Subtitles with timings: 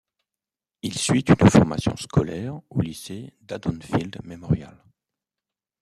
[0.81, 4.83] Il suit une formation scolaire au lycée d’Haddonfield Memorial.